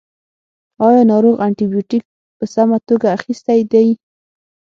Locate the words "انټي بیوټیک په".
1.45-2.45